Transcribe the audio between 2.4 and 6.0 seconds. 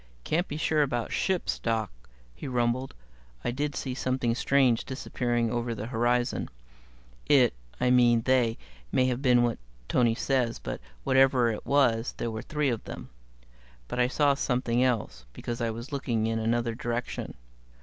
rumbled. "I did see something strange disappearing over the